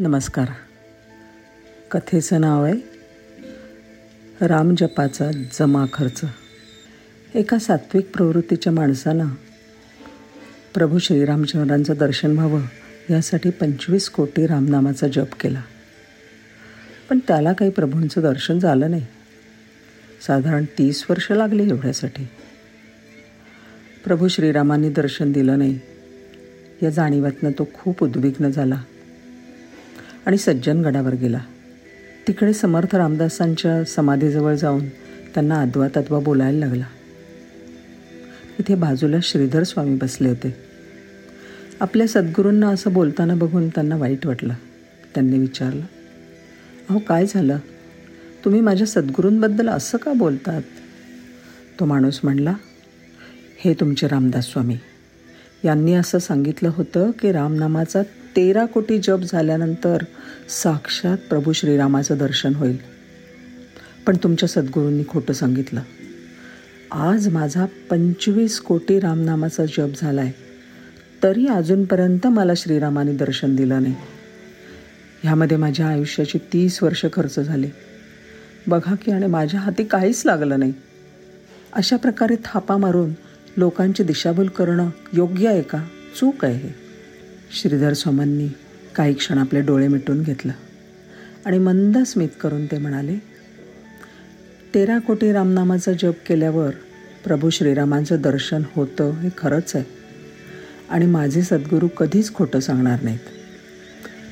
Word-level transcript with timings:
नमस्कार. 0.00 0.48
कथेचं 1.90 2.40
नाव 2.40 2.64
आहे 2.64 2.74
रामजपाचा 4.46 5.30
जमा 5.58 5.84
खर्च. 5.92 6.20
एका 7.34 7.58
सात्विक 7.58 8.10
प्रवृत्तीच्या 8.14 8.72
माणसानं 8.72 9.26
प्रभू 10.74 10.98
श्रीरामचंद्रांचं 10.98 11.94
दर्शन 11.98 12.32
व्हावं 12.32 12.62
यासाठी 13.10 13.50
पंचवीस 13.50 14.08
कोटी 14.08 14.46
रामनामाचा 14.46 15.08
जप 15.08 15.34
केला. 15.40 15.62
पण 17.10 17.18
त्याला 17.18 17.52
काही 17.52 17.70
प्रभूंचं 17.70 18.20
दर्शन 18.20 18.58
झालं 18.58 18.90
नाही. 18.90 19.06
साधारण 20.26 20.64
तीस 20.64 21.06
वर्ष 21.10 21.32
लागली 21.32 21.68
एवढ्यासाठी. 21.68 22.28
प्रभू 24.04 24.28
श्रीरामांनी 24.28 24.90
दर्शन 24.90 25.32
दिलं 25.32 25.58
नाही. 25.58 25.80
या 26.82 26.90
जाणीवातनं 26.90 27.50
तो 27.50 27.68
खूप 27.74 28.02
उद्विग्न 28.02 28.50
झाला. 28.50 28.82
आणि 30.26 30.38
सज्जनगडावर 30.38 31.14
गेला. 31.14 31.40
तिकडे 32.28 32.52
समर्थ 32.52 32.96
रामदासांच्या 32.96 33.84
समाधीजवळ 33.84 34.54
जाऊन 34.54 34.88
त्यांना 35.34 35.60
अद्वा 35.60 35.88
तद्वा 35.96 36.18
बोलायला 36.18 36.66
लागला. 36.66 36.84
इथे 38.58 38.74
बाजूला 38.74 39.16
श्रीधर 39.22 39.62
स्वामी 39.62 39.96
बसले 39.96 40.28
होते. 40.28 40.56
आपल्या 41.80 42.06
सद्गुरूंना 42.06 42.68
असं 42.68 42.92
बोलताना 42.92 43.34
बघून 43.34 43.68
त्यांना 43.68 43.96
वाईट 43.96 44.26
वाटलं. 44.26 44.54
त्यांनी 45.14 45.38
विचारलं 45.38 45.82
अहो 46.88 46.98
काय 46.98 47.26
झालं? 47.26 47.58
तुम्ही 48.44 48.60
माझ्या 48.60 48.86
सद्गुरूंबद्दल 48.86 49.68
असं 49.68 49.98
का 49.98 50.12
बोलतात? 50.12 50.62
तो 51.80 51.84
माणूस 51.84 52.20
म्हणला 52.22 52.54
हे 53.58 53.74
तुमचे 53.74 54.08
रामदास 54.08 54.46
स्वामी 54.46 54.78
यांनी 55.64 55.94
असं 55.94 56.18
सांगितलं 56.18 56.70
होतं 56.74 57.10
की 57.10 57.32
रामनामाचा 57.32 58.02
तेरा 58.36 58.64
कोटी 58.64 58.98
जप 58.98 59.18
झाल्यानंतर 59.32 59.98
साक्षात 60.48 61.18
प्रभू 61.18 61.52
श्रीरामाचं 61.52 62.18
दर्शन 62.18 62.54
होईल. 62.54 62.76
पण 64.06 64.16
तुमच्या 64.16 64.48
सद्गुरूंनी 64.48 65.02
खोटं 65.08 65.32
सांगितलं. 65.32 65.80
आज 66.92 67.28
माझा 67.28 67.66
पंचवीस 67.90 68.60
कोटी 68.60 69.00
रामनामाचा 69.00 69.64
जप 69.64 69.88
झाला 70.00 70.20
आहे 70.20 70.32
तरी 71.22 71.46
अजूनपर्यंत 71.46 72.26
मला 72.26 72.52
श्रीरामाने 72.56 73.12
दर्शन 73.12 73.56
दिलं 73.56 73.82
नाही. 73.82 73.94
ह्यामध्ये 75.22 75.56
माझ्या 75.56 75.86
आयुष्याची 75.86 76.38
तीस 76.52 76.82
वर्ष 76.82 77.06
खर्च 77.12 77.40
झाले. 77.40 77.68
बघा 78.66 78.94
की 78.94 79.12
आणि 79.12 79.26
माझ्या 79.26 79.60
हाती 79.60 79.84
काहीच 79.84 80.22
लागलं 80.26 80.58
नाही. 80.58 80.72
अशा 81.72 81.96
प्रकारे 81.96 82.36
थापा 82.44 82.76
मारून 82.76 83.10
लोकांची 83.56 84.02
दिशाभूल 84.02 84.48
करणं 84.48 84.90
योग्य 85.12 85.48
आहे 85.48 85.62
का? 85.62 85.84
चूक 86.20 86.44
आहे 86.44 86.54
हे. 86.54 86.83
श्रीधर 87.54 87.92
स्वामांनी 87.92 88.48
काही 88.96 89.14
क्षण 89.14 89.38
आपले 89.38 89.60
डोळे 89.60 89.88
मिटून 89.88 90.22
घेतलं 90.22 90.52
आणि 91.46 91.58
मंद 91.58 91.98
स्मित 91.98 92.28
करून 92.40 92.66
ते 92.66 92.78
म्हणाले 92.78 93.14
तेरा 94.74 94.98
कोटी 94.98 95.32
रामनामाचा 95.32 95.92
जप 95.92 96.14
केल्यावर 96.26 96.70
प्रभू 97.24 97.50
श्रीरामांचं 97.50 98.20
दर्शन 98.20 98.62
होतं 98.74 99.10
हे 99.10 99.28
खरंच 99.38 99.76
आहे. 99.76 99.84
आणि 100.90 101.06
माझे 101.06 101.42
सद्गुरू 101.42 101.88
कधीच 101.88 102.34
खोटं 102.34 102.60
सांगणार 102.60 103.02
नाहीत. 103.02 103.18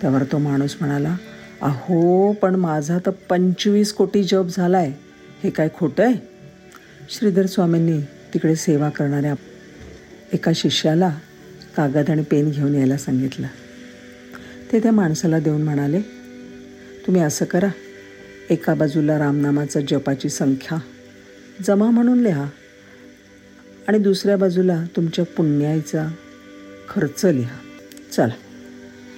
त्यावर 0.00 0.22
तो 0.22 0.38
माणूस 0.38 0.76
म्हणाला 0.80 1.16
अहो 1.62 2.32
पण 2.32 2.54
माझा 2.54 2.98
तर 3.06 3.10
पंचवीस 3.10 3.92
कोटी 3.92 4.22
जप 4.22 4.44
झाला 4.56 4.78
आहे 4.78 4.92
हे 5.44 5.50
काय 5.50 5.68
खोटं 5.74 6.04
आहे? 6.04 6.14
श्रीधर 7.10 7.46
स्वामींनी 7.46 8.00
तिकडे 8.34 8.56
सेवा 8.56 8.88
करणाऱ्या 8.88 9.34
एका 10.32 10.52
शिष्याला 10.54 11.18
कागद 11.78 12.10
आणि 12.10 12.22
पेन 12.22 12.50
घेऊन 12.50 12.74
यायला 12.74 12.96
सांगितलं. 12.96 13.46
ते 14.72 14.80
त्या 14.80 14.92
माणसाला 14.92 15.38
देऊन 15.38 15.62
म्हणाले 15.62 16.00
तुम्ही 17.06 17.22
असं 17.22 17.44
करा. 17.44 17.68
एका 18.50 18.74
बाजूला 18.74 19.18
रामनामाचा 19.18 19.80
जपाची 19.80 20.28
संख्या 20.28 20.78
जमा 21.66 21.90
म्हणून 21.90 22.18
लिहा 22.18 22.48
आणि 23.88 23.98
दुसऱ्या 23.98 24.36
बाजूला 24.36 24.84
तुमच्या 24.96 25.24
पुण्याचा 25.24 26.08
खर्च 26.88 27.24
लिहा. 27.24 27.58
चला 28.12 28.34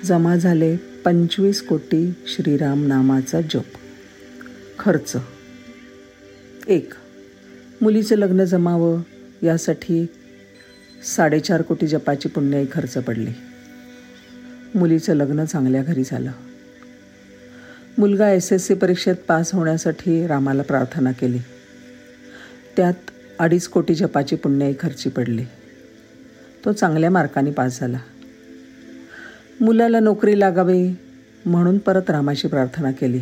जमा 0.05 0.37
झाले 0.37 0.77
पंचवीस 0.77 1.63
कोटी 1.63 2.13
श्रीराम 2.27 2.87
नामाचा 2.87 3.41
जप. 3.41 3.79
खर्च. 4.79 5.17
एक 6.69 6.93
मुलीचं 7.81 8.17
लग्न 8.17 8.45
जमावं 8.45 9.03
यासाठी 9.43 10.07
साडेचार 11.05 11.62
कोटी 11.62 11.87
जपाची 11.87 12.28
पुण्याई 12.28 12.66
खर्च 12.72 12.94
पडली. 12.94 13.31
मुलीचं 14.75 15.15
लग्न 15.15 15.44
चांगल्या 15.44 15.83
घरी 15.83 16.03
झालं. 16.05 16.31
मुलगा 17.99 18.31
एस 18.31 18.53
एस 18.53 18.66
सी 18.66 18.75
परीक्षेत 18.75 19.15
पास 19.15 19.55
होण्यासाठी 19.55 20.27
रामाला 20.27 20.62
प्रार्थना 20.62 21.12
केली. 21.12 21.39
त्यात 22.77 22.94
अडीच 23.39 23.69
कोटी 23.69 23.94
जपाची 23.94 24.37
पुण्याई 24.37 24.75
खर्ची 24.81 25.10
पडली. 25.10 25.44
तो 26.65 26.72
चांगल्या 26.72 27.10
मार्काने 27.10 27.50
पास 27.50 27.81
झाला. 27.81 27.99
मुलाला 29.60 30.00
नोकरी 30.00 30.41
लागावी 30.41 30.93
म्हणून 31.47 31.78
परत 31.78 32.10
रामाची 32.10 32.49
प्रार्थना 32.49 32.91
केली. 32.91 33.21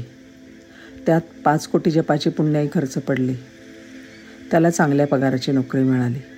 त्यात 1.07 1.21
पाच 1.45 1.69
कोटी 1.69 1.91
जपाची 1.91 2.31
पुण्याई 2.31 2.69
खर्च 2.75 2.95
पडली. 2.95 3.35
त्याला 4.51 4.71
चांगल्या 4.71 5.07
पगाराची 5.07 5.53
नोकरी 5.53 5.83
मिळाली. 5.83 6.38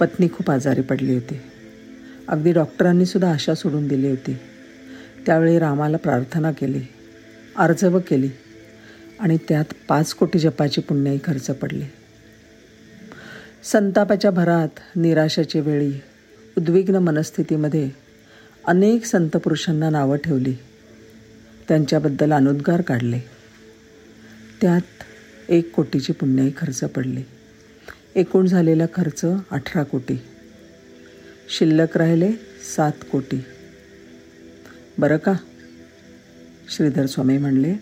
पत्नी 0.00 0.28
खूप 0.32 0.50
आजारी 0.50 0.80
पडली 0.80 1.14
होती. 1.14 1.40
अगदी 2.28 2.52
डॉक्टरांनीसुद्धा 2.52 3.32
आशा 3.32 3.54
सोडून 3.54 3.88
दिली 3.88 4.10
होती. 4.10 4.36
त्यावेळी 5.26 5.58
रामाला 5.58 5.96
प्रार्थना 5.96 6.52
केली 6.52 6.80
अर्जव 7.56 7.98
केली 7.98 8.28
आणि 9.20 9.38
त्यात 9.48 9.64
पाच 9.88 10.14
कोटी 10.14 10.38
जपाची 10.38 10.80
पुण्याई 10.80 11.18
खर्च 11.24 11.46
पडली. 11.46 11.84
संतापाच्या 13.64 14.30
भरात 14.30 14.96
निराशाची 14.96 15.60
वेळी 15.60 15.92
उद्विग्न 16.58 16.96
मनस्थितीमध्ये 16.96 17.90
अनेक 18.66 19.04
संतपुरुषांना 19.04 19.90
नावं 19.90 20.16
ठेवली. 20.16 20.54
त्यांच्याबद्दल 21.68 22.32
अनुद्गार 22.32 22.80
काढले. 22.80 23.20
त्यात 24.60 25.04
एक 25.48 25.72
कोटीची 25.72 26.12
पुण्याई 26.12 26.50
खर्च 26.56 26.80
पडली. 26.80 27.22
एकूण 28.18 28.46
झालेला 28.46 28.84
खर्च 28.94 29.24
अठरा 29.50 29.82
कोटी. 29.82 30.20
शिल्लक 31.58 31.96
राहिले 31.96 32.32
सात 32.76 32.92
कोटी. 33.12 33.44
बरं 34.98 35.16
का? 35.16 35.32
श्रीधर 36.76 37.06
स्वामी 37.06 37.38
म्हणले 37.38 37.74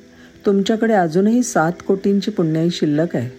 तुमच्याकडे 0.46 0.94
अजूनही 0.94 1.42
सात 1.42 1.72
कोटींची 1.86 2.30
पुण्याई 2.30 2.70
शिल्लक 2.70 3.16
आहे. 3.16 3.30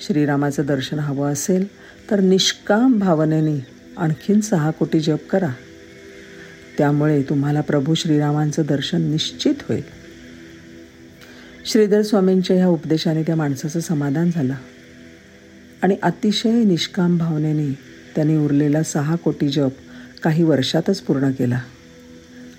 श्रीरामाचं 0.00 0.66
दर्शन 0.66 0.98
हवं 0.98 1.32
असेल 1.32 1.66
तर 2.10 2.20
निष्काम 2.20 2.98
भावनेने 2.98 3.66
आणखीन 3.96 4.40
सहा 4.40 4.70
कोटी 4.70 5.00
जप 5.00 5.28
करा. 5.30 5.50
त्यामुळे 6.78 7.22
तुम्हाला 7.22 7.60
प्रभू 7.60 7.94
श्रीरामांचं 7.94 8.62
दर्शन 8.68 9.02
निश्चित 9.02 9.54
होईल. 9.68 9.82
श्रीधर 11.66 12.02
स्वामींच्या 12.02 12.56
ह्या 12.56 12.68
उपदेशाने 12.68 13.22
त्या 13.22 13.36
माणसाचं 13.36 13.80
समाधान 13.80 14.30
झालं. 14.30 14.54
आणि 15.86 15.96
अतिशय 16.02 16.64
निष्काम 16.64 17.18
भावनेने 17.18 17.78
त्याने 18.14 18.36
उरलेला 18.36 18.82
सहा 18.82 19.16
कोटी 19.16 19.48
जप 19.48 19.70
काही 20.22 20.44
वर्षातच 20.44 21.00
पूर्ण 21.00 21.30
केला. 21.30 21.60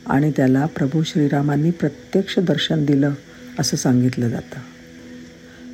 आणि 0.05 0.31
त्याला 0.37 0.65
प्रभू 0.65 1.03
श्रीरामांनी 1.03 1.71
प्रत्यक्ष 1.71 2.39
दर्शन 2.39 2.85
दिलं 2.85 3.11
असं 3.59 3.77
सांगितलं 3.77 4.29
जातं. 4.29 4.59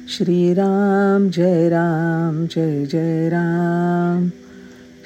श्रीराम 0.07 1.29
जय 1.29 1.69
राम 1.69 2.45
जय 2.45 2.85
जय 2.85 3.29
राम. 3.29 4.29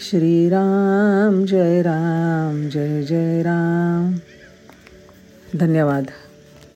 श्रीराम 0.09 1.45
जय 1.45 1.81
राम 1.81 2.69
जय 2.69 3.03
जय 3.03 3.41
राम. 3.41 4.17
धन्यवाद. 5.57 6.03